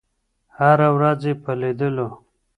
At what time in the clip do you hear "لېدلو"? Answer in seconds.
1.61-2.07